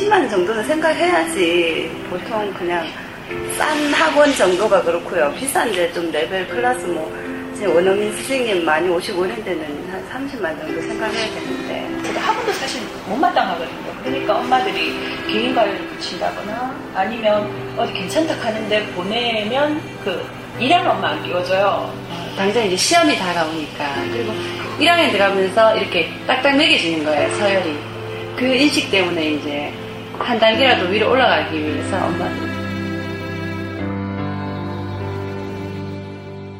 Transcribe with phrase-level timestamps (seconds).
[0.00, 2.86] 10만 원 정도는 생각해야지 보통 그냥
[3.58, 5.32] 싼 학원 정도가 그렇고요.
[5.34, 7.12] 비싼데 좀 레벨 클래스 뭐
[7.62, 13.94] 원어민 선생님 많이 오시고 이런 데는 한 30만 정도 생각해야 되는데 근데 학원도 사실 못마땅하거든요.
[14.02, 20.26] 그러니까 엄마들이 개인 과외를 붙인다거나 아니면 어디 괜찮다 하는데 보내면 그
[20.58, 21.92] 일하는 엄마 안 끼워줘요.
[22.38, 24.32] 당장 이제 시험이 다가오니까 그리고
[24.78, 27.78] 1학년 들어가면서 이렇게 딱딱 매겨지는 거예요 서열이
[28.36, 29.70] 그 인식 때문에 이제
[30.20, 32.50] 한 단계라도 위로 올라가기 위해서 엄마들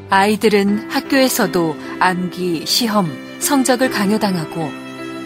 [0.08, 3.06] 아이들은 학교에서도 암기, 시험,
[3.38, 4.68] 성적을 강요당하고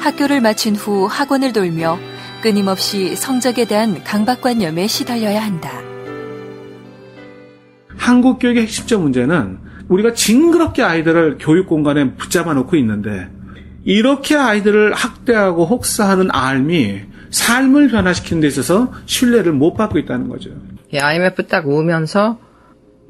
[0.00, 1.98] 학교를 마친 후 학원을 돌며
[2.42, 5.70] 끊임없이 성적에 대한 강박관념에 시달려야 한다.
[7.96, 9.58] 한국 교육의 핵심적 문제는
[9.88, 13.30] 우리가 징그럽게 아이들을 교육 공간에 붙잡아 놓고 있는데
[13.84, 20.50] 이렇게 아이들을 학대하고 혹사하는 알미 삶을 변화시키는 데 있어서 신뢰를 못 받고 있다는 거죠.
[20.92, 22.38] IMF 딱 오면서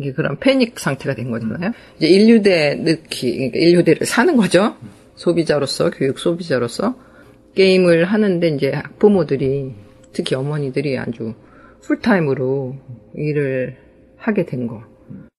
[0.00, 1.72] 이게 그런 패닉 상태가 된 거잖아요.
[1.98, 4.76] 이제 인류대 넣기, 그러니까 인류대를 사는 거죠.
[5.16, 6.96] 소비자로서, 교육 소비자로서.
[7.54, 9.74] 게임을 하는데 이제 부모들이,
[10.12, 11.34] 특히 어머니들이 아주
[11.82, 12.76] 풀타임으로
[13.14, 13.76] 일을
[14.16, 14.82] 하게 된 거.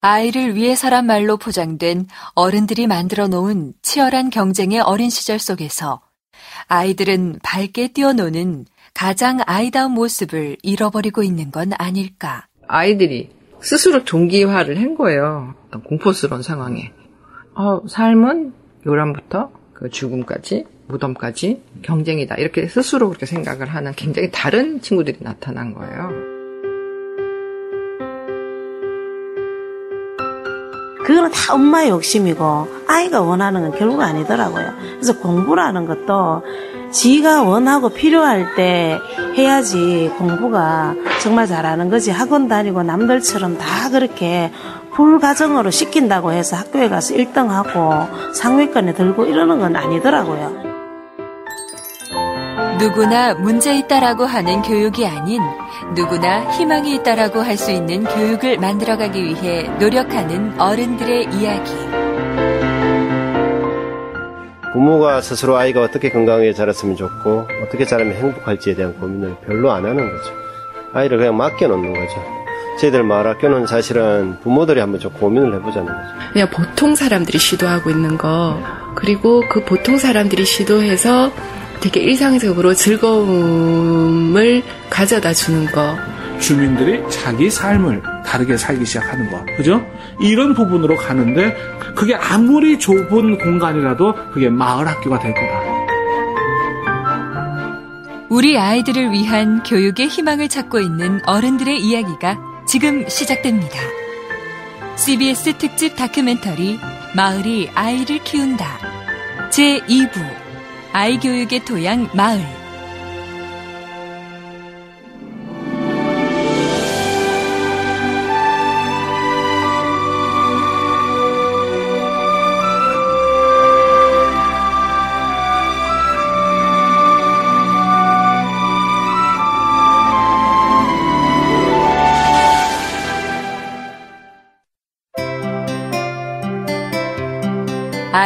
[0.02, 6.02] 아이를 위해서란 말로 포장된 어른들이 만들어 놓은 치열한 경쟁의 어린 시절 속에서
[6.68, 8.66] 아이들은 밝게 뛰어노는
[8.96, 12.48] 가장 아이다운 모습을 잃어버리고 있는 건 아닐까.
[12.66, 13.30] 아이들이
[13.60, 15.54] 스스로 종기화를 한 거예요.
[15.84, 16.94] 공포스러운 상황에.
[17.56, 18.54] 어, 삶은
[18.86, 22.36] 요람부터 그 죽음까지, 무덤까지 경쟁이다.
[22.36, 26.10] 이렇게 스스로 그렇게 생각을 하는 굉장히 다른 친구들이 나타난 거예요.
[31.06, 34.74] 그거는 다 엄마의 욕심이고 아이가 원하는 건 결국 아니더라고요.
[34.94, 36.44] 그래서 공부라는 것도
[36.96, 38.98] 지가 원하고 필요할 때
[39.38, 44.50] 해야지 공부가 정말 잘하는 거지 학원 다니고 남들처럼 다 그렇게
[44.94, 50.76] 불가정으로 시킨다고 해서 학교에 가서 1등하고 상위권에 들고 이러는 건 아니더라고요.
[52.80, 55.42] 누구나 문제 있다라고 하는 교육이 아닌
[55.96, 62.05] 누구나 희망이 있다라고 할 수 있는 교육을 만들어가기 위해 노력하는 어른들의 이야기.
[64.76, 70.12] 부모가 스스로 아이가 어떻게 건강하게 자랐으면 좋고 어떻게 자라면 행복할지에 대한 고민을 별로 안 하는
[70.12, 70.34] 거죠.
[70.92, 72.22] 아이를 그냥 맡겨놓는 거죠.
[72.82, 76.34] 저희들 마을학교는 사실은 부모들이 한번 좀 고민을 해보자는 거죠.
[76.34, 78.62] 그냥 보통 사람들이 시도하고 있는 거
[78.96, 81.32] 그리고 그 보통 사람들이 시도해서
[81.80, 85.96] 되게 일상적으로 즐거움을 가져다 주는 거.
[86.40, 89.44] 주민들이 자기 삶을 다르게 살기 시작하는 거.
[89.58, 89.86] 그죠?
[90.20, 91.56] 이런 부분으로 가는데
[91.96, 95.86] 그게 아무리 좁은 공간이라도 그게 마을 학교가 될 거다.
[98.30, 102.38] 우리 아이들을 위한 교육의 희망을 찾고 있는 어른들의 이야기가
[102.68, 103.80] 지금 시작됩니다.
[104.98, 106.80] CBS 특집 다큐멘터리
[107.16, 108.66] 마을이 아이를 키운다.
[109.52, 110.20] 제2부
[110.92, 112.42] 아이 교육의 토양 마을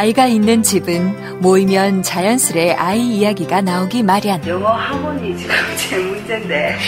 [0.00, 4.40] 아이가 있는 집은 모이면 자연스레 아이 이야기가 나오기 마련.
[4.48, 6.78] 영어 학원이 지금 제 문제인데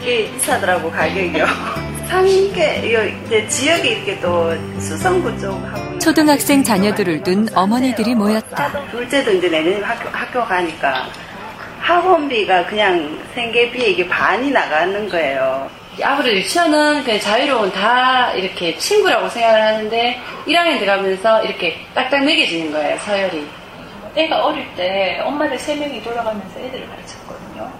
[0.00, 1.44] 이게 비싸더라고 가격이요.
[2.08, 6.00] 상계 이제 지역이 이렇게 또 수성구 쪽 학원.
[6.00, 8.90] 초등학생 자녀들을 둔 어머니들이 모였다.
[8.90, 11.08] 둘째도 이제 내년 학교 학교 가니까
[11.80, 15.68] 학원비가 그냥 생계비에 이게 반이 나가는 거예요.
[16.02, 22.98] 아무래도 유치원은 그냥 자유로운 다 이렇게 친구라고 생각을 하는데 1학년 들어가면서 이렇게 딱딱 매겨지는 거예요,
[22.98, 23.48] 서열이.
[24.16, 27.70] 애가 어릴 때 엄마들 세 명이 돌아가면서 애들을 가르쳤거든요.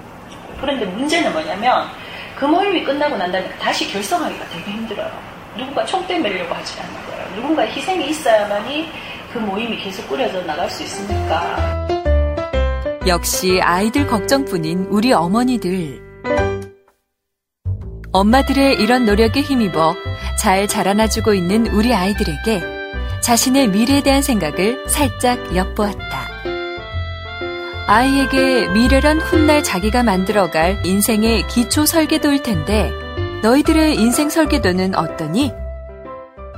[0.60, 1.88] 그런데 문제는 뭐냐면
[2.36, 5.10] 그 모임이 끝나고 난 다음에 다시 결성하기가 되게 힘들어요.
[5.56, 7.34] 누군가 총대 매려고 하지 않는 거예요.
[7.34, 8.88] 누군가 희생이 있어야만이
[9.32, 11.88] 그 모임이 계속 꾸려져 나갈 수 있으니까.
[13.06, 16.07] 역시 아이들 걱정뿐인 우리 어머니들.
[18.18, 19.94] 엄마들의 이런 노력에 힘입어
[20.36, 22.62] 잘 자라나주고 있는 우리 아이들에게
[23.20, 26.28] 자신의 미래에 대한 생각을 살짝 엿보았다.
[27.86, 32.90] 아이에게 미래란 훗날 자기가 만들어갈 인생의 기초 설계도일 텐데
[33.42, 35.52] 너희들의 인생 설계도는 어떠니?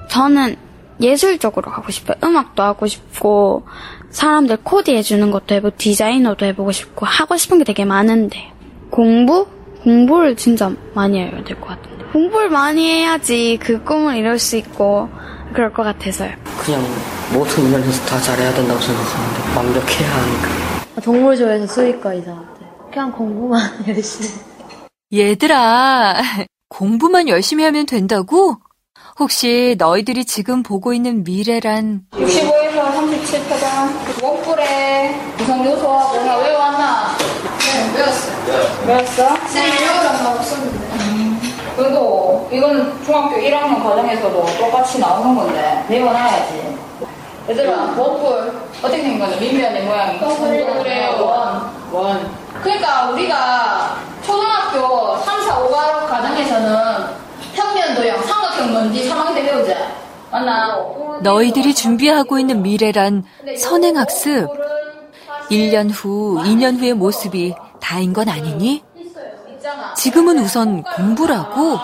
[0.08, 0.56] 저는
[1.02, 2.16] 예술적으로 하고 싶어요.
[2.24, 3.66] 음악도 하고 싶고
[4.08, 8.50] 사람들 코디해주는 것도 해보고 디자이너도 해보고 싶고 하고 싶은 게 되게 많은데
[8.90, 9.59] 공부?
[9.82, 12.04] 공부를 진짜 많이 해야 될 것 같은데.
[12.12, 15.08] 공부를 많이 해야지 그 꿈을 이룰 수 있고
[15.54, 16.30] 그럴 것 같아서요.
[16.64, 16.82] 그냥
[17.32, 21.00] 모든 면에서 다 잘해야 된다고 생각하는데 완벽해야 하니까.
[21.02, 22.60] 동물조에서 수의과 같아.
[22.92, 24.28] 그냥 공부만 열심히.
[25.12, 26.16] 얘들아,
[26.68, 28.56] 공부만 열심히 하면 된다고?
[29.18, 37.16] 혹시 너희들이 지금 보고 있는 미래란 65에서 37표정 원뿔에 구성 요소하고 나 외워왔나?
[37.60, 38.30] 네, 외웠어.
[38.86, 39.36] 외웠어?
[39.48, 40.78] 쌤이 외우라고 하고 썼는데.
[41.76, 46.78] 그래도 이건 중학교 1학년 과정에서도 똑같이 나오는 건데 외워놔야지.
[47.48, 48.52] 얘들아, 원뿔
[48.82, 49.38] 어떻게 생긴 거죠?
[49.40, 50.18] 민면의 모양이.
[50.82, 51.70] 그래요, 원.
[51.92, 52.30] 원.
[52.62, 55.70] 그러니까 우리가 초등학교 3, 4, 5
[56.06, 57.04] 과정에서는
[57.54, 59.74] 평면도형, 삼각형 뭔지 3학년 때 배우자.
[60.30, 60.76] 맞나?
[61.22, 63.24] 너희들이 준비하고 있는 미래란
[63.58, 64.48] 선행학습?
[65.50, 68.82] 1년 후, 2년 후의 모습이 다인 건 아니니?
[69.96, 71.78] 지금은 우선 공부라고?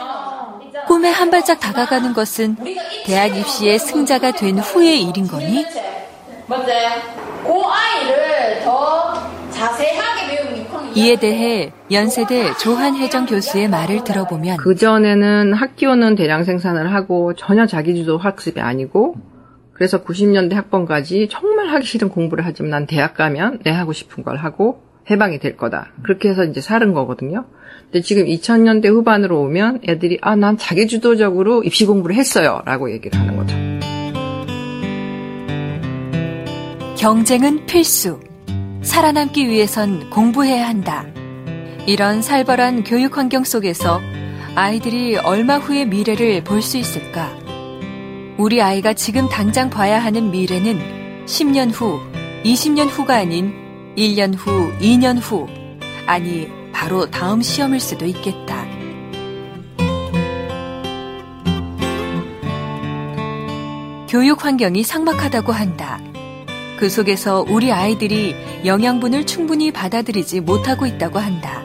[0.87, 2.57] 꿈에 한 발짝 다가가는 것은
[3.05, 5.67] 대학 입시의 승자가 된 후의 일인 거니?
[6.47, 6.73] 맞지?
[7.43, 9.15] 그 아이를 더
[9.51, 17.35] 자세하게 배우는 게 이에 대해 연세대 조한혜정 교수의 말을 들어보면 그전에는 학교는 대량 생산을 하고
[17.35, 19.15] 전혀 자기주도 학습이 아니고
[19.76, 24.37] 그래서 90년대 학번까지 정말 하기 싫은 공부를 하지만 난 대학 가면 내 하고 싶은 걸
[24.37, 24.81] 하고
[25.11, 25.93] 해방이 될 거다.
[26.02, 27.44] 그렇게 해서 이제 사는 거거든요.
[27.84, 32.62] 근데 지금 2000년대 후반으로 오면 애들이 아, 난 자기주도적으로 입시 공부를 했어요.
[32.64, 33.55] 라고 얘기를 하는 거죠.
[36.96, 38.19] 경쟁은 필수.
[38.81, 41.05] 살아남기 위해선 공부해야 한다.
[41.87, 44.00] 이런 살벌한 교육 환경 속에서
[44.55, 47.46] 아이들이 얼마 후의 미래를 볼 수 있을까?
[48.38, 51.99] 우리 아이가 지금 당장 봐야 하는 미래는 10년 후,
[52.44, 53.55] 20년 후가 아닌
[53.97, 55.49] 1년 후, 2년 후,
[56.06, 58.67] 아니, 바로 다음 시험일 수도 있겠다.
[64.06, 65.99] 교육 환경이 삭막하다고 한다.
[66.79, 68.35] 그 속에서 우리 아이들이
[68.67, 71.65] 영양분을 충분히 받아들이지 못하고 있다고 한다.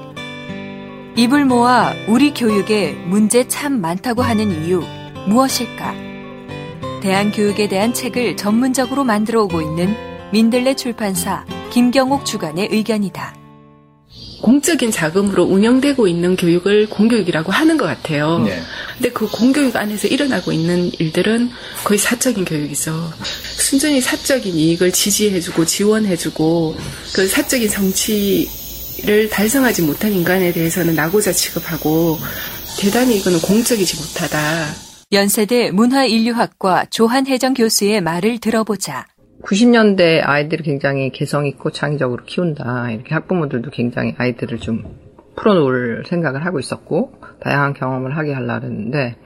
[1.18, 4.82] 입을 모아 우리 교육에 문제 참 많다고 하는 이유
[5.28, 6.11] 무엇일까?
[7.02, 9.96] 대한교육에 대한 책을 전문적으로 만들어 오고 있는
[10.32, 13.36] 민들레 출판사 김경옥 주간의 의견이다.
[14.42, 18.40] 공적인 자금으로 운영되고 있는 교육을 공교육이라고 하는 것 같아요.
[18.40, 18.60] 네.
[18.96, 21.52] 근데 그 공교육 안에서 일어나고 있는 일들은
[21.84, 23.14] 거의 사적인 교육이죠.
[23.58, 26.76] 순전히 사적인 이익을 지지해주고 지원해주고
[27.14, 32.20] 그 사적인 성취를 달성하지 못한 인간에 대해서는 나고자 취급하고
[32.80, 34.91] 대단히 이거는 공적이지 못하다.
[35.14, 39.08] 연세대 문화인류학과 조한혜정 교수의 말을 들어보자.
[39.44, 42.92] 90년대 아이들이 굉장히 개성 있고 창의적으로 키운다.
[42.92, 44.86] 이렇게 학부모들도 굉장히 아이들을 좀
[45.36, 49.18] 풀어놓을 생각을 하고 있었고, 다양한 경험을 하게 하려고 했는데,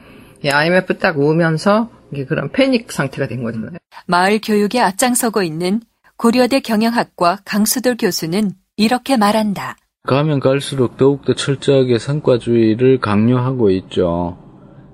[0.43, 3.77] IMF 딱 오면서 이게 그런 패닉 상태가 된 거잖아요.
[4.07, 5.81] 마을 교육에 앞장서고 있는
[6.17, 9.75] 고려대 경영학과 강수돌 교수는 이렇게 말한다.
[10.07, 14.37] 가면 갈수록 더욱더 철저하게 성과주의를 강요하고 있죠.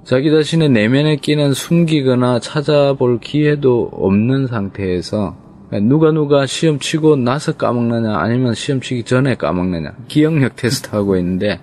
[0.04, 5.36] 자기 자신의 내면에 끼는 숨기거나 찾아볼 기회도 없는 상태에서
[5.84, 11.60] 누가 누가 시험 치고 나서 까먹느냐 아니면 시험 치기 전에 까먹느냐 기억력 테스트 하고 있는데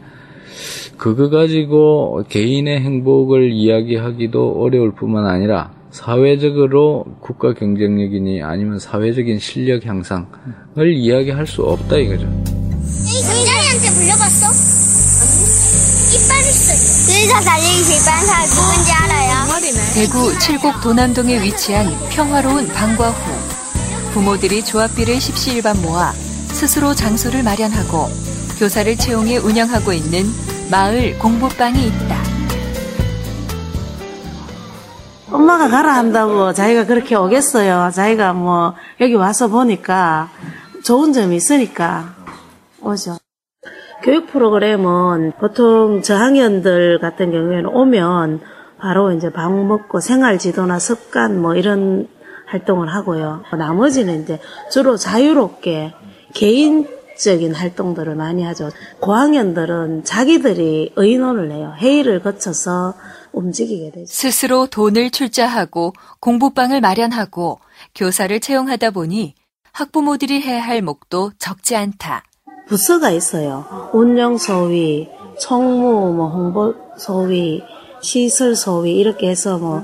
[0.97, 10.27] 그거 가지고 개인의 행복을 이야기하기도 어려울 뿐만 아니라 사회적으로 국가 경쟁력이니 아니면 사회적인 실력 향상을
[10.79, 12.58] 이야기할 수 없다 이거죠.
[18.93, 19.49] 알아요?
[19.95, 28.09] 대구 칠곡 도남동에 위치한 평화로운 방과 후 부모들이 조합비를 십시일반 모아 스스로 장소를 마련하고
[28.61, 30.27] 교사를 채용해 운영하고 있는
[30.71, 32.23] 마을 공부방이 있다.
[35.31, 37.91] 엄마가 가라 한다고 자기가 그렇게 오겠어요.
[37.95, 40.31] 자기가 뭐 여기 와서 보니까
[40.85, 42.15] 좋은 점이 있으니까
[42.81, 43.19] 오죠.
[44.03, 48.41] 교육 프로그램은 보통 저학년들 같은 경우에는 오면
[48.79, 52.09] 바로 이제 밥 먹고 생활 지도나 습관 뭐 이런
[52.47, 53.43] 활동을 하고요.
[53.57, 54.39] 나머지는 이제
[54.71, 55.93] 주로 자유롭게
[56.35, 58.71] 개인적인 활동들을 많이 하죠.
[59.01, 61.75] 고학년들은 자기들이 의논을 해요.
[61.79, 62.95] 회의를 거쳐서
[63.33, 64.07] 움직이게 되죠.
[64.07, 67.59] 스스로 돈을 출자하고 공부방을 마련하고
[67.95, 69.35] 교사를 채용하다 보니
[69.73, 72.23] 학부모들이 해야 할 몫도 적지 않다.
[72.69, 73.91] 부서가 있어요.
[73.93, 75.09] 운영 소위,
[75.41, 77.63] 총무, 뭐 홍보 소위,
[78.01, 79.83] 시설 소위 이렇게 해서 뭐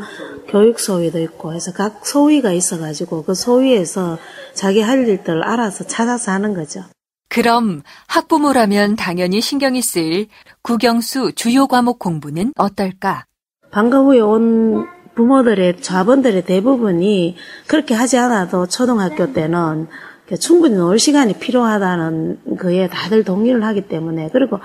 [0.49, 4.19] 교육 소위도 있고 해서 각 소위가 있어가지고 그 소위에서
[4.53, 6.85] 자기 할 일들을 알아서 찾아서 하는 거죠.
[7.29, 10.29] 그럼 학부모라면 당연히 신경이 쓰일
[10.63, 13.25] 국영수 주요 과목 공부는 어떨까?
[13.73, 14.87] 방과 후에 온
[15.17, 17.37] 부모들의 자본들의 대부분이
[17.67, 19.89] 그렇게 하지 않아도 초등학교 때는
[20.41, 24.59] 충분히 놀 시간이 필요하다는 거에 다들 동의를 하기 때문에 그리고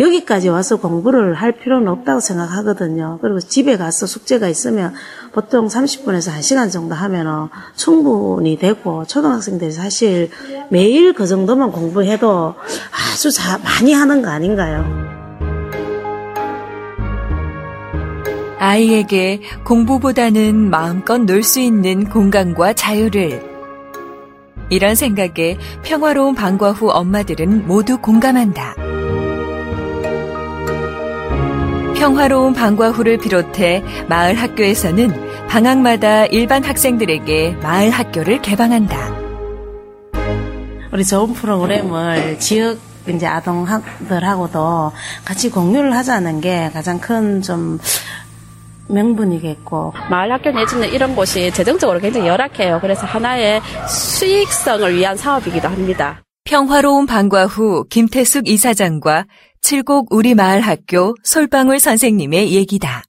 [0.00, 3.20] 여기까지 와서 공부를 할 필요는 없다고 생각하거든요.
[3.22, 4.92] 그리고 집에 가서 숙제가 있으면
[5.32, 10.30] 보통 30분에서 1시간 정도 하면 충분히 되고 초등학생들이 사실
[10.68, 12.54] 매일 그 정도만 공부해도
[12.90, 14.84] 아주 자, 많이 하는 거 아닌가요?
[18.58, 23.53] 아이에게 공부보다는 마음껏 놀 수 있는 공간과 자유를
[24.70, 28.74] 이런 생각에 평화로운 방과 후 엄마들은 모두 공감한다.
[31.96, 39.14] 평화로운 방과 후를 비롯해 마을 학교에서는 방학마다 일반 학생들에게 마을 학교를 개방한다.
[40.92, 42.78] 우리 좋은 프로그램을 지역
[43.08, 44.92] 이제 아동들하고도
[45.24, 47.78] 같이 공유를 하자는 게 가장 큰 좀
[48.88, 52.80] 명분이겠고 마을 학교 내지는 이런 곳이 재정적으로 굉장히 열악해요.
[52.80, 56.22] 그래서 하나의 수익성을 위한 사업이기도 합니다.
[56.44, 59.26] 평화로운 방과 후 김태숙 이사장과
[59.62, 63.02] 칠곡 우리 마을학교 솔방울 선생님의 얘기다.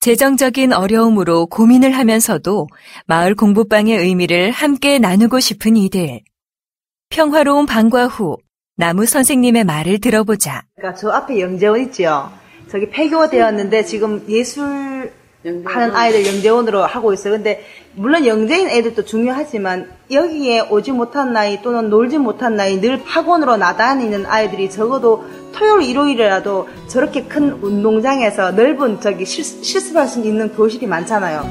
[0.00, 2.66] 재정적인 어려움으로 고민을 하면서도
[3.06, 6.22] 마을 공부방의 의미를 함께 나누고 싶은 이들.
[7.10, 8.36] 평화로운 방과 후
[8.76, 10.62] 나무 선생님의 말을 들어보자.
[10.74, 12.32] 그러니까 저 앞에 영재원 있죠.
[12.72, 15.12] 저기 폐교되었는데 지금 예술
[15.66, 17.34] 하는 아이들 영재원으로 하고 있어요.
[17.34, 17.62] 근데
[17.94, 24.24] 물론 영재인 애들도 중요하지만 여기에 오지 못한 나이 또는 놀지 못한 나이 늘 학원으로 나다니는
[24.24, 31.44] 아이들이 적어도 토요일 일요일이라도 저렇게 큰 운동장에서 넓은 저기 실, 실습할 수 있는 교실이 많잖아요.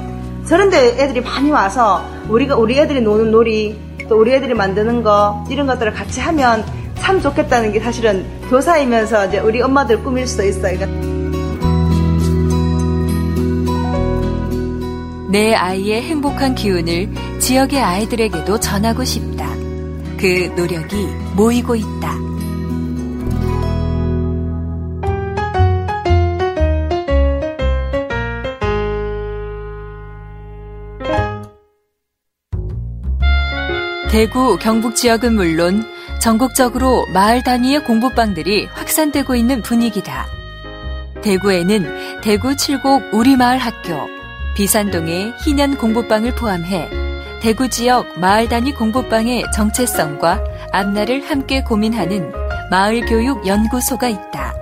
[0.47, 3.77] 저런데 애들이 많이 와서 우리가 우리 애들이 노는 놀이
[4.09, 6.65] 또 우리 애들이 만드는 거 이런 것들을 같이 하면
[7.01, 10.77] 참 좋겠다는 게 사실은 교사이면서 이제 우리 엄마들 꿈일 수도 있어요.
[10.77, 11.10] 그러니까
[15.31, 19.47] 내 아이의 행복한 기운을 지역의 아이들에게도 전하고 싶다.
[20.17, 21.07] 그 노력이
[21.37, 22.19] 모이고 있다.
[34.11, 35.85] 대구, 경북 지역은 물론
[36.19, 40.25] 전국적으로 마을 단위의 공부방들이 확산되고 있는 분위기다.
[41.21, 44.20] 대구에는 대구 칠곡 우리마을 학교,
[44.55, 46.89] 비산동의 희년 공부방을 포함해
[47.41, 52.31] 대구 지역 마을 단위 공부방의 정체성과 앞날을 함께 고민하는
[52.69, 54.53] 마을교육연구소가 있다.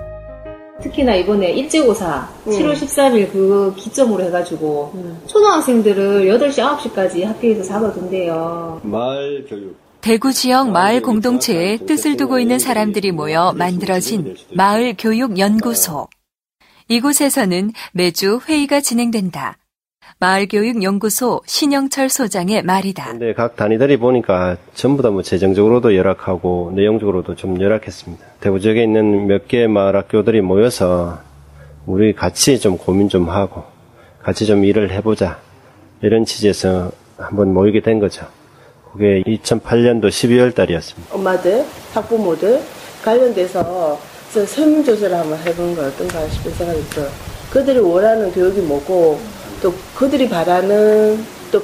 [0.80, 2.52] 특히나 이번에 입제고사 음.
[2.52, 5.20] 7월 13일 그 기점으로 해가지고 음.
[5.26, 8.80] 초등학생들을 8시, 9시까지 학교에서 잡아둔대요.
[8.84, 9.76] 마을 교육.
[10.00, 16.08] 대구 지역 마을 공동체에 뜻을 두고 있는 사람들이 모여 만들어진 마을 교육 연구소.
[16.88, 19.59] 이곳에서는 매주 회의가 진행된다.
[20.20, 23.06] 마을교육연구소 신영철 소장의 말이다.
[23.10, 28.24] 근데 각 단위들이 보니까 전부 다 뭐 재정적으로도 열악하고 내용적으로도 좀 열악했습니다.
[28.40, 31.18] 대구 지역에 있는 몇 개의 마을 학교들이 모여서
[31.86, 33.64] 우리 같이 좀 고민 좀 하고
[34.22, 35.38] 같이 좀 일을 해보자
[36.02, 38.26] 이런 취지에서 한번 모이게 된 거죠.
[38.92, 41.14] 그게 2008년도 12월 달이었습니다.
[41.14, 42.60] 엄마들, 학부모들
[43.02, 43.98] 관련돼서
[44.30, 47.08] 설문조사를 한번 해보는 건 어떤가 싶은 생각이 들어요.
[47.50, 49.18] 그들이 원하는 교육이 뭐고
[49.62, 51.60] 또 그들이 바라는 또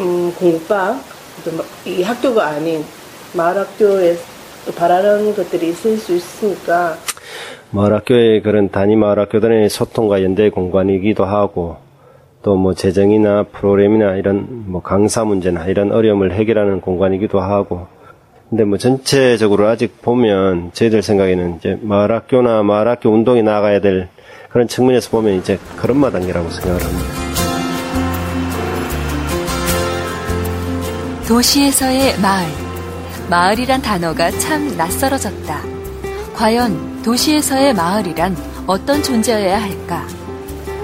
[0.00, 1.00] 음, 공부방
[1.44, 2.84] 또이 학교가 아닌
[3.34, 4.16] 마을 학교에
[4.76, 6.96] 바라는 것들이 있을 수 있으니까
[7.70, 11.76] 마을 학교의 그런 단위 마을 학교들의 소통과 연대 공간이기도 하고
[12.42, 17.88] 또 뭐 재정이나 프로그램이나 이런 뭐 강사 문제나 이런 어려움을 해결하는 공간이기도 하고
[18.48, 24.08] 근데 뭐 전체적으로 아직 보면 저희들 생각에는 이제 마을 학교나 마을 학교 운동이 나가야 될
[24.50, 27.25] 그런 측면에서 보면 이제 그런 마당이라고 생각을 합니다.
[31.26, 32.46] 도시에서의 마을.
[33.28, 35.60] 마을이란 단어가 참 낯설어졌다.
[36.36, 38.36] 과연 도시에서의 마을이란
[38.68, 40.06] 어떤 존재여야 할까?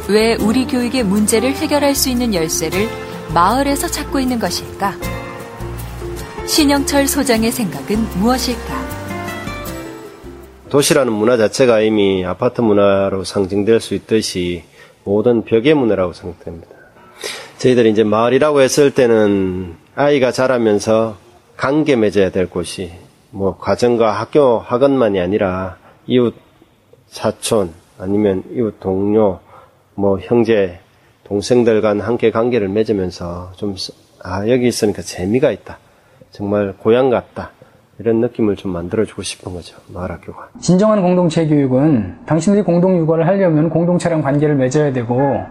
[0.09, 2.89] 왜 우리 교육의 문제를 해결할 수 있는 열쇠를
[3.33, 4.97] 마을에서 찾고 있는 것일까?
[6.49, 8.89] 신영철 소장의 생각은 무엇일까?
[10.71, 14.65] 도시라는 문화 자체가 이미 아파트 문화로 상징될 수 있듯이
[15.05, 16.67] 모든 벽의 문화라고 생각됩니다.
[17.59, 21.17] 저희들이 이제 마을이라고 했을 때는 아이가 자라면서
[21.57, 22.93] 관계 맺어야 될 곳이
[23.31, 26.35] 뭐 가정과 학교 학원만이 아니라 이웃
[27.09, 29.41] 사촌 아니면 이웃 동료
[29.95, 30.81] 뭐 형제
[31.25, 33.77] 동생들 간 함께 관계를 맺으면서 좀
[34.25, 35.79] 아 여기 있으니까 재미가 있다
[36.31, 37.51] 정말 고향 같다
[37.99, 39.77] 이런 느낌을 좀 만들어주고 싶은 거죠.
[39.89, 40.49] 마을 학교가.
[40.61, 45.45] 진정한 공동체 교육은 당신들이 공동 육아를 하려면 공동체랑 관계를 맺어야 되고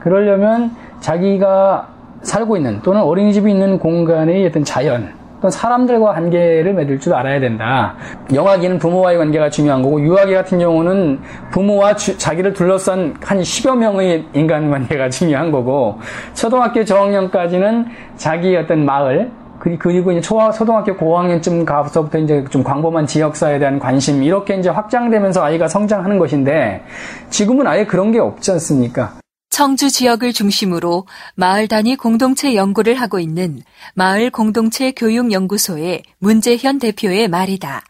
[0.00, 5.12] 그러려면 자기가 살고 있는 또는 어린이집이 있는 공간의 어떤 자연
[5.44, 7.94] 또는 사람들과 관계를 맺을 줄 알아야 된다.
[8.32, 14.24] 영아기는 부모와의 관계가 중요한 거고 유아기 같은 경우는 부모와 주, 자기를 둘러싼 한 10여 명의
[14.32, 15.98] 인간 관계가 중요한 거고
[16.32, 23.58] 초등학교 저학년까지는 자기 어떤 마을 그리고 이제 초, 초등학교 고학년쯤 가서부터 이제 좀 광범한 지역사에
[23.58, 26.82] 대한 관심 이렇게 이제 확장되면서 아이가 성장하는 것인데
[27.30, 29.23] 지금은 아예 그런 게 없지 않습니까?
[29.54, 31.06] 청주 지역을 중심으로
[31.36, 33.60] 마을 단위 공동체 연구를 하고 있는
[33.94, 37.84] 마을 공동체 교육 연구소의 문재현 대표의 말이다.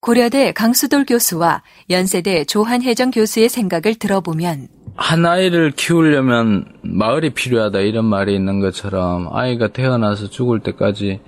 [0.00, 8.34] 고려대 강수돌 교수와 연세대 조한혜정 교수의 생각을 들어보면 한 아이를 키우려면 마을이 필요하다 이런 말이
[8.34, 11.20] 있는 것처럼 아이가 태어나서 죽을 때까지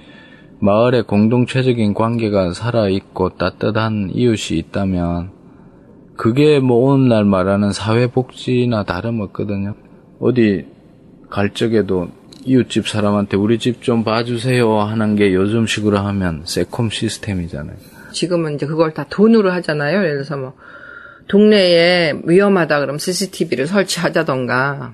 [0.61, 5.40] 마을의 공동체적인 관계가 살아있고 따뜻한 이웃이 있다면
[6.21, 9.75] 그게 뭐 오늘날 말하는 사회복지나 다름없거든요.
[10.21, 10.67] 어디
[11.31, 12.09] 갈 적에도
[12.45, 17.75] 이웃집 사람한테 우리 집 좀 봐주세요 하는 게 요즘식으로 하면 세콤 시스템이잖아요.
[18.13, 19.97] 지금은 이제 그걸 다 돈으로 하잖아요.
[20.01, 20.53] 예를 들어서 뭐
[21.29, 24.93] 동네에 위험하다 그러면 CCTV를 설치하자던가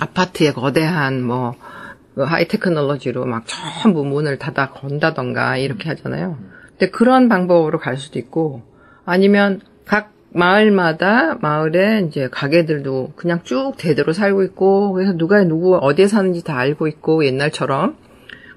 [0.00, 6.38] 아파트에 거대한 뭐그 하이테크놀로지로 막 전부 문을 닫아 건다던가 이렇게 하잖아요.
[6.68, 8.62] 근데 그런 방법으로 갈 수도 있고
[9.04, 16.06] 아니면 각 마을마다 마을에 이제 가게들도 그냥 쭉 대대로 살고 있고 그래서 누가 누구 어디에
[16.08, 17.96] 사는지 다 알고 있고 옛날처럼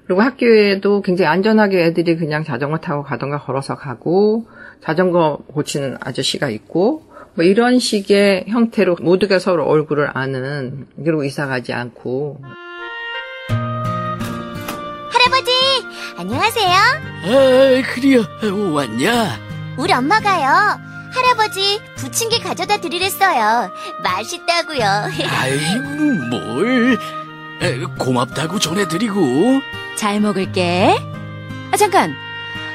[0.06, 4.46] 그리고 학교에도 굉장히 안전하게 애들이 그냥 자전거 타고 가던가 걸어서 가고
[4.82, 11.72] 자전거 고치는 아저씨가 있고 뭐 이런 식의 형태로 모두가 서로 얼굴을 아는 그리고 이사 가지
[11.72, 12.42] 않고
[15.12, 15.50] 할아버지
[16.18, 16.74] 안녕하세요.
[17.24, 18.22] 아 그래요
[18.74, 19.38] 왔냐?
[19.78, 23.70] 우리 엄마가요 할아버지 부침개 가져다 드리랬어요.
[24.02, 24.84] 맛있다고요.
[25.28, 25.84] 아이고
[26.30, 26.98] 뭘
[27.98, 29.60] 고맙다고 전해드리고
[29.96, 30.96] 잘 먹을게.
[31.72, 32.14] 아 잠깐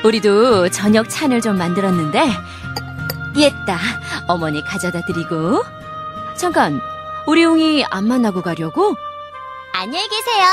[0.04, 2.30] 우리도 저녁 찬을 좀 만들었는데
[3.38, 3.78] 옛다
[4.28, 5.64] 어머니 가져다 드리고
[6.36, 6.80] 잠깐
[7.26, 8.96] 우리 용이 안 만나고 가려고?
[9.74, 10.46] 안녕히 계세요.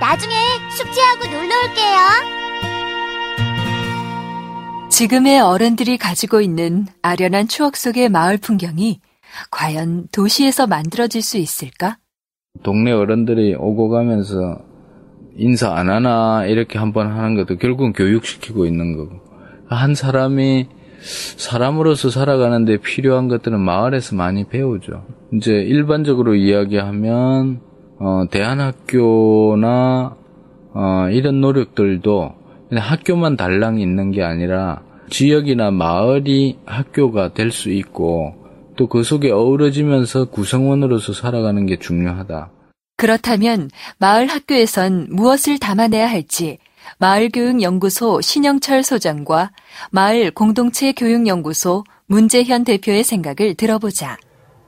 [0.00, 0.34] 나중에
[0.70, 2.43] 숙제하고 놀러 올게요.
[4.94, 9.00] 지금의 어른들이 가지고 있는 아련한 추억 속의 마을 풍경이
[9.50, 11.96] 과연 도시에서 만들어질 수 있을까?
[12.62, 14.60] 동네 어른들이 오고 가면서
[15.36, 19.16] 인사 안 하나 이렇게 한번 하는 것도 결국은 교육시키고 있는 거고
[19.66, 20.68] 한 사람이
[21.00, 25.04] 사람으로서 살아가는데 필요한 것들은 마을에서 많이 배우죠.
[25.32, 27.60] 이제 일반적으로 이야기하면
[27.98, 30.16] 어, 대안학교나
[30.72, 32.43] 어, 이런 노력들도
[32.78, 38.34] 학교만 달랑 있는 게 아니라 지역이나 마을이 학교가 될 수 있고
[38.76, 42.50] 또 그 속에 어우러지면서 구성원으로서 살아가는 게 중요하다.
[42.96, 46.58] 그렇다면 마을 학교에선 무엇을 담아내야 할지
[46.98, 49.50] 마을교육연구소 신영철 소장과
[49.90, 54.16] 마을 공동체 교육연구소 문재현 대표의 생각을 들어보자.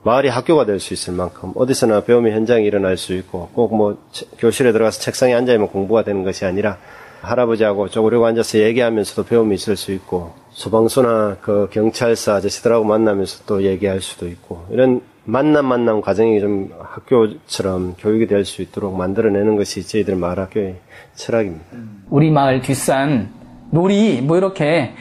[0.03, 3.97] 마을이 학교가 될 수 있을 만큼 어디서나 배움의 현장이 일어날 수 있고 꼭 뭐
[4.39, 6.77] 교실에 들어가서 책상에 앉아있는 공부가 되는 것이 아니라
[7.21, 14.01] 할아버지하고 쪼그리고 앉아서 얘기하면서도 배움이 있을 수 있고 소방서나 그 경찰서 아저씨들하고 만나면서 또 얘기할
[14.01, 20.15] 수도 있고 이런 만남 만남 과정이 좀 학교처럼 교육이 될 수 있도록 만들어내는 것이 저희들
[20.15, 20.77] 마을 학교의
[21.15, 21.65] 철학입니다.
[22.09, 23.29] 우리 마을 뒷산
[23.69, 24.93] 놀이 뭐 이렇게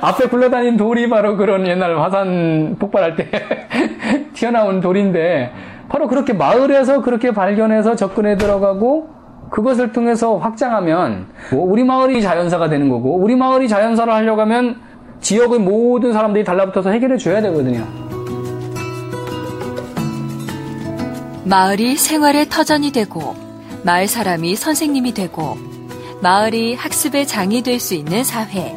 [0.00, 3.28] 앞에 굴러다닌 돌이 바로 그런 옛날 화산 폭발할 때
[4.34, 5.50] 튀어나온 돌인데
[5.88, 9.08] 바로 그렇게 마을에서 그렇게 발견해서 접근해 들어가고
[9.54, 14.80] 그것을 통해서 확장하면 뭐 우리 마을이 자연사가 되는 거고 우리 마을이 자연사를 하려고 하면
[15.20, 17.86] 지역의 모든 사람들이 달라붙어서 해결해 줘야 되거든요.
[21.44, 23.36] 마을이 생활의 터전이 되고
[23.84, 25.56] 마을 사람이 선생님이 되고
[26.20, 28.76] 마을이 학습의 장이 될 수 있는 사회.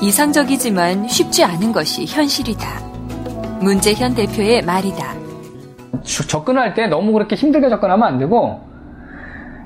[0.00, 2.80] 이상적이지만 쉽지 않은 것이 현실이다.
[3.60, 5.14] 문재현 대표의 말이다.
[6.02, 8.71] 접근할 때 너무 그렇게 힘들게 접근하면 안 되고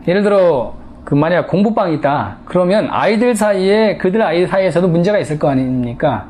[0.08, 2.38] 예를 들어 그 만약 공부방이 있다.
[2.44, 6.26] 그러면 아이들 사이에 그들 아이 사이에서도 문제가 있을 거 아닙니까?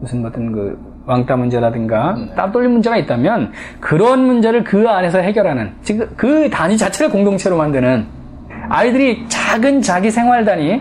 [0.00, 6.08] 무슨 어떤 그 왕따 문제라든가 땀 떨림 문제가 있다면 그런 문제를 그 안에서 해결하는 즉
[6.16, 8.06] 그 단위 자체를 공동체로 만드는
[8.68, 10.80] 아이들이 작은 자기 생활 단위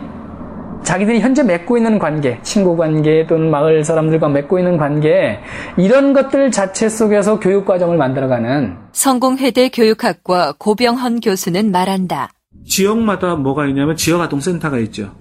[0.83, 5.39] 자기들이 현재 맺고 있는 관계, 친구 관계 또는 마을 사람들과 맺고 있는 관계
[5.77, 12.29] 이런 것들 자체 속에서 교육 과정을 만들어가는 성공회대 교육학과 고병헌 교수는 말한다.
[12.65, 15.11] 지역마다 뭐가 있냐면 지역 아동센터가 있죠.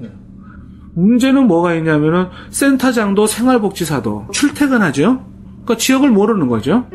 [0.95, 5.25] 문제는 뭐가 있냐면은 센터장도 생활복지사도 출퇴근하죠.
[5.65, 6.87] 그러니까 지역을 모르는 거죠.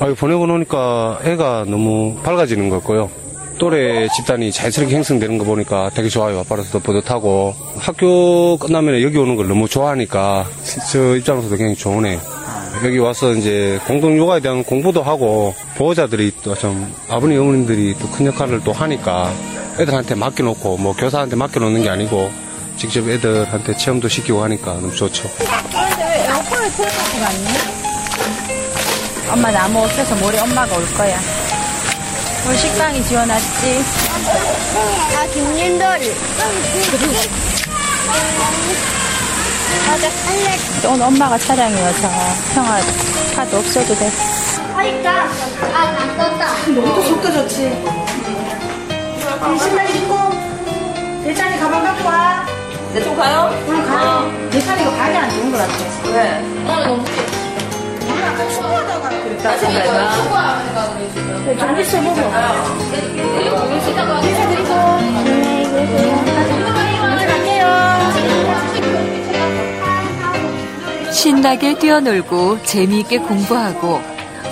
[0.00, 3.10] 아, 보내고 나니까 애가 너무 밝아지는 것 같고요.
[3.58, 6.38] 또래 집단이 자연스럽게 형성되는 거 보니까 되게 좋아요.
[6.40, 10.46] 아빠로서도 뿌듯하고 학교 끝나면 여기 오는 걸 너무 좋아하니까
[10.90, 12.18] 저 입장에서도 굉장히 좋으네.
[12.84, 18.24] 여기 와서 이제 공동 요가에 대한 공부도 하고 보호자들이 또 좀 아버님 어머님들이 또 큰
[18.26, 19.30] 역할을 또 하니까
[19.78, 22.30] 애들한테 맡겨놓고 뭐 교사한테 맡겨놓는 게 아니고
[22.78, 25.28] 직접 애들한테 체험도 시키고 하니까 너무 좋죠.
[29.32, 31.18] 엄마 나무 없어서 모레 엄마가 올 거야.
[32.48, 33.84] 우리 식당이 지원했지.
[35.16, 35.88] 아, 김윤돌.
[39.86, 40.88] 맞아.
[40.88, 42.08] 오늘 엄마가 차량이어서
[42.54, 42.80] 형아
[43.36, 44.10] 카드 없어도 돼.
[44.74, 45.10] 하니까
[45.74, 46.66] 아, 안 떴다.
[46.68, 47.82] 너도 속도 좋지.
[49.62, 50.16] 신발 입고
[51.24, 52.46] 대찬이 가방 갖고 와.
[52.92, 53.50] 내쪽 가요?
[53.68, 54.26] 응, 가.
[54.50, 55.72] 대찬이가 발이 안 좋은 것 같아.
[56.06, 56.40] 왜?
[56.66, 57.04] 오늘 너무
[58.24, 59.58] 아까 축구하다가 그랬다.
[59.58, 61.14] 축구하다가 그랬어.
[61.58, 62.20] 좀 있어보고.
[71.12, 74.00] 신나게 뛰어놀고 재미있게 공부하고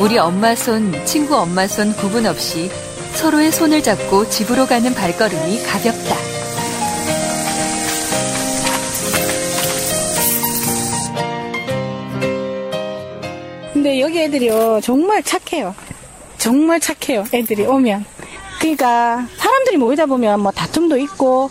[0.01, 2.71] 우리 엄마 손, 친구 엄마 손 구분 없이
[3.15, 6.28] 서로의 손을 잡고 집으로 가는 발걸음이 가볍다.
[14.09, 15.75] 여기 애들이요 정말 착해요.
[16.39, 17.25] 정말 착해요.
[17.35, 18.07] 애들이 오면.
[18.59, 21.51] 그러니까 사람들이 모이다 보면 뭐 다툼도 있고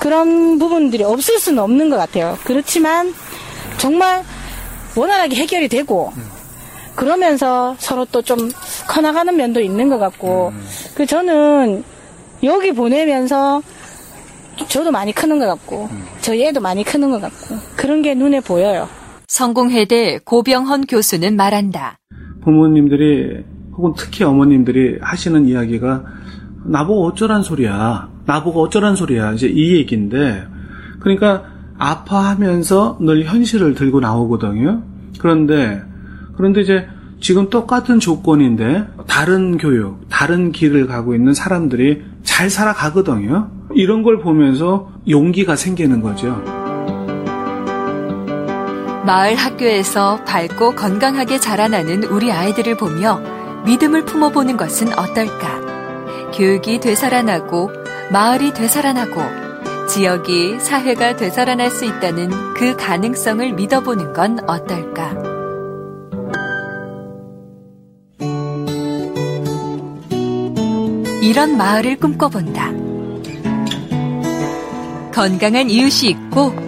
[0.00, 2.38] 그런 부분들이 없을 수는 없는 것 같아요.
[2.44, 3.12] 그렇지만
[3.76, 4.24] 정말
[4.94, 6.12] 원활하게 해결이 되고
[6.94, 8.50] 그러면서 서로 또 좀
[8.86, 10.52] 커나가는 면도 있는 것 같고
[10.94, 11.82] 그 저는
[12.44, 13.62] 여기 보내면서
[14.68, 15.90] 저도 많이 크는 것 같고
[16.20, 18.88] 저희 애도 많이 크는 것 같고 그런 게 눈에 보여요.
[19.28, 21.98] 성공회대 고병헌 교수는 말한다.
[22.42, 23.44] 부모님들이
[23.76, 26.04] 혹은 특히 어머님들이 하시는 이야기가
[26.64, 28.08] 나보고 어쩌란 소리야.
[28.24, 29.32] 나보고 어쩌란 소리야.
[29.32, 30.46] 이제 이 얘기인데
[31.00, 31.44] 그러니까
[31.78, 34.82] 아파하면서 늘 현실을 들고 나오거든요.
[35.18, 35.82] 그런데
[36.36, 36.86] 그런데 이제
[37.20, 43.50] 지금 똑같은 조건인데 다른 교육, 다른 길을 가고 있는 사람들이 잘 살아가거든요.
[43.74, 46.65] 이런 걸 보면서 용기가 생기는 거죠.
[49.06, 53.20] 마을 학교에서 밝고 건강하게 자라나는 우리 아이들을 보며
[53.64, 55.60] 믿음을 품어보는 것은 어떨까?
[56.34, 57.70] 교육이 되살아나고
[58.10, 65.14] 마을이 되살아나고 지역이 사회가 되살아날 수 있다는 그 가능성을 믿어보는 건 어떨까?
[71.22, 72.72] 이런 마을을 꿈꿔본다.
[75.12, 76.65] 건강한 이웃이 있고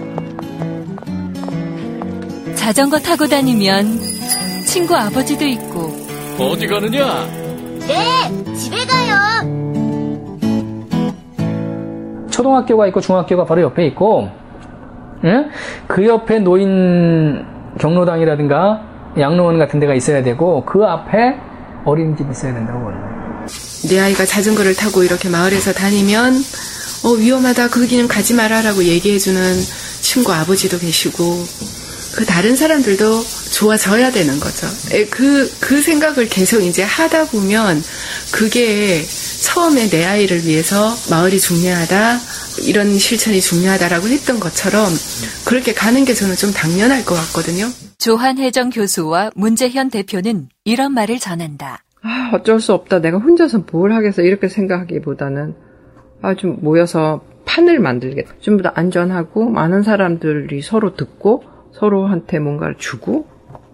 [2.68, 3.98] 자전거 타고 다니면
[4.66, 5.90] 친구 아버지도 있고
[6.38, 7.26] 어디 가느냐?
[7.86, 9.16] 네, 집에 가요.
[12.30, 14.28] 초등학교가 있고 중학교가 바로 옆에 있고
[15.24, 15.46] 예?
[15.86, 17.42] 그 옆에 노인
[17.80, 18.82] 경로당이라든가
[19.18, 21.36] 양로원 같은 데가 있어야 되고 그 앞에
[21.86, 23.46] 어린이집이 있어야 된다고 봐요.
[23.88, 26.34] 내 아이가 자전거를 타고 이렇게 마을에서 다니면
[27.06, 29.40] 어 위험하다 거기는 가지 마라라고 얘기해주는
[30.02, 31.77] 친구 아버지도 계시고
[32.18, 33.22] 그 다른 사람들도
[33.54, 34.66] 좋아져야 되는 거죠.
[35.08, 37.80] 그, 그 생각을 계속 이제 하다 보면
[38.32, 39.04] 그게
[39.44, 42.18] 처음에 내 아이를 위해서 마을이 중요하다,
[42.66, 44.88] 이런 실천이 중요하다라고 했던 것처럼
[45.46, 47.66] 그렇게 가는 게 저는 좀 당연할 것 같거든요.
[47.98, 51.84] 조한혜정 교수와 문재현 대표는 이런 말을 전한다.
[52.02, 52.98] 아, 어쩔 수 없다.
[53.00, 54.22] 내가 혼자서 뭘 하겠어.
[54.22, 55.54] 이렇게 생각하기보다는
[56.22, 58.32] 아, 좀 모여서 판을 만들겠다.
[58.40, 63.26] 좀 더 안전하고 많은 사람들이 서로 듣고 서로한테 뭔가를 주고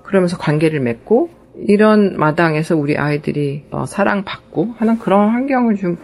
[0.03, 1.31] 그러면서 관계를 맺고
[1.69, 5.97] 이런 마당에서 우리 아이들이 어, 사랑받고 하는 그런 환경을 좀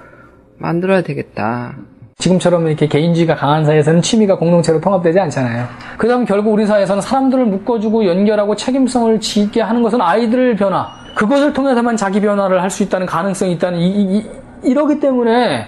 [0.58, 1.74] 만들어야 되겠다.
[2.18, 5.66] 지금처럼 이렇게 개인주의가 강한 사회에서는 취미가 공동체로 통합되지 않잖아요.
[5.96, 10.88] 그 다음 결국 우리 사회에서는 사람들을 묶어주고 연결하고 책임성을 지게 하는 것은 아이들 변화.
[11.14, 14.30] 그것을 통해서만 자기 변화를 할 수 있다는 가능성이 있다는 이, 이,
[14.62, 15.66] 이러기 때문에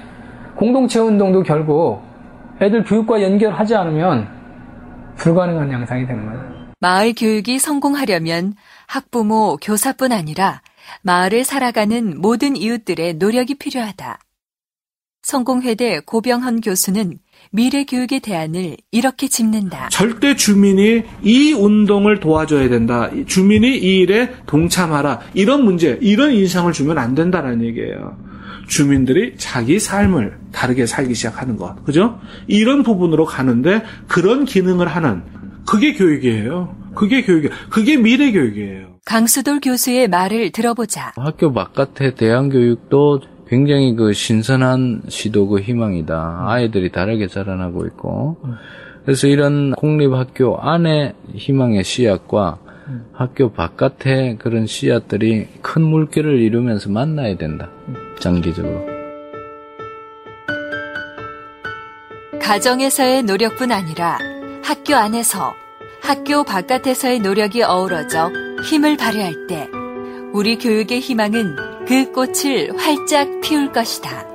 [0.55, 2.03] 공동체 운동도 결국
[2.61, 4.29] 애들 교육과 연결하지 않으면
[5.17, 6.73] 불가능한 양상이 되는 거예요.
[6.81, 8.55] 마을 교육이 성공하려면
[8.87, 10.63] 학부모, 교사뿐 아니라
[11.03, 14.19] 마을을 살아가는 모든 이웃들의 노력이 필요하다.
[15.23, 17.19] 성공회대 고병헌 교수는
[17.53, 19.89] 미래 교육의 대안을 이렇게 짚는다.
[19.91, 23.09] 절대 주민이 이 운동을 도와줘야 된다.
[23.27, 25.21] 주민이 이 일에 동참하라.
[25.35, 28.17] 이런 문제, 이런 인상을 주면 안 된다는 얘기예요.
[28.73, 31.85] 주민들이 자기 삶을 다르게 살기 시작하는 것.
[31.85, 32.19] 그죠?
[32.47, 35.23] 이런 부분으로 가는데 그런 기능을 하는
[35.69, 36.75] 그게 교육이에요.
[36.95, 37.53] 그게 교육이에요.
[37.69, 38.97] 그게 미래 교육이에요.
[39.05, 41.13] 강수돌 교수의 말을 들어보자.
[41.17, 46.45] 학교 바깥의 대안 교육도 굉장히 그 신선한 시도고 희망이다.
[46.47, 48.39] 아이들이 다르게 자라나고 있고.
[49.05, 52.59] 그래서 이런 공립학교 안의 희망의 씨앗과
[53.13, 57.71] 학교 바깥의 그런 씨앗들이 큰 물결을 이루면서 만나야 된다.
[58.19, 58.87] 장기적으로.
[62.41, 64.19] 가정에서의 노력뿐 아니라
[64.65, 65.55] 학교 안에서
[66.03, 68.31] 학교 바깥에서의 노력이 어우러져
[68.65, 69.69] 힘을 발휘할 때
[70.33, 74.27] 우리 교육의 희망은 그 꽃을 활짝 피울 것이다.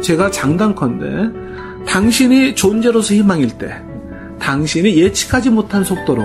[0.00, 3.89] 제가 장단컨대 당신이 존재로서 희망일 때
[4.40, 6.22] 당신이 예측하지 못한 속도로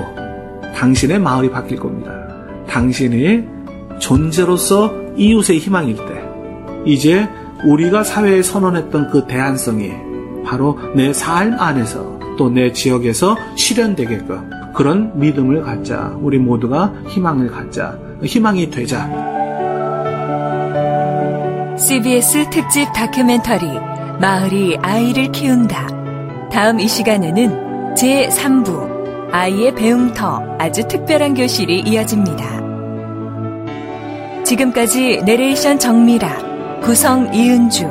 [0.76, 2.12] 당신의 마을이 바뀔 겁니다.
[2.68, 3.44] 당신이
[4.00, 6.04] 존재로서 이웃의 희망일 때
[6.86, 7.28] 이제
[7.64, 9.92] 우리가 사회에 선언했던 그 대안성이
[10.46, 16.14] 바로 내 삶 안에서 또 내 지역에서 실현되게끔 그런 믿음을 갖자.
[16.22, 17.98] 우리 모두가 희망을 갖자.
[18.22, 19.10] 희망이 되자.
[21.78, 23.66] CBS 특집 다큐멘터리
[24.20, 25.88] 마을이 아이를 키운다.
[26.52, 27.65] 다음 이 시간에는
[27.96, 32.56] 제3부 아이의 배움터 아주 특별한 교실이 이어집니다.
[34.44, 37.86] 지금까지 내레이션 정미라, 구성 이은주,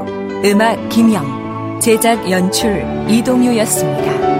[0.44, 4.33] 음악 김영, 제작 연출 이동효였습니다.